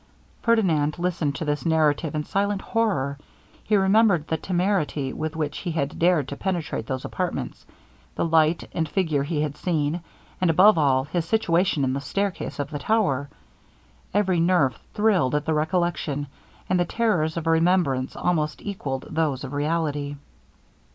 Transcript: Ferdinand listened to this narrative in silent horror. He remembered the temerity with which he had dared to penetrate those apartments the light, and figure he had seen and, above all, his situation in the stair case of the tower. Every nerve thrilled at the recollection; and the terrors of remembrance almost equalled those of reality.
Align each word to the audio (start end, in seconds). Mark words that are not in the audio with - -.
Ferdinand 0.41 0.97
listened 0.97 1.35
to 1.35 1.45
this 1.45 1.63
narrative 1.63 2.15
in 2.15 2.23
silent 2.23 2.59
horror. 2.63 3.19
He 3.63 3.75
remembered 3.77 4.27
the 4.27 4.35
temerity 4.37 5.13
with 5.13 5.35
which 5.35 5.59
he 5.59 5.69
had 5.73 5.99
dared 5.99 6.27
to 6.29 6.35
penetrate 6.35 6.87
those 6.87 7.05
apartments 7.05 7.67
the 8.15 8.25
light, 8.25 8.67
and 8.73 8.89
figure 8.89 9.21
he 9.21 9.43
had 9.43 9.55
seen 9.55 10.01
and, 10.41 10.49
above 10.49 10.75
all, 10.79 11.03
his 11.03 11.25
situation 11.25 11.83
in 11.83 11.93
the 11.93 12.01
stair 12.01 12.31
case 12.31 12.57
of 12.57 12.71
the 12.71 12.79
tower. 12.79 13.29
Every 14.11 14.39
nerve 14.39 14.75
thrilled 14.95 15.35
at 15.35 15.45
the 15.45 15.53
recollection; 15.53 16.25
and 16.67 16.79
the 16.79 16.85
terrors 16.85 17.37
of 17.37 17.45
remembrance 17.45 18.15
almost 18.15 18.63
equalled 18.63 19.05
those 19.07 19.43
of 19.43 19.53
reality. 19.53 20.15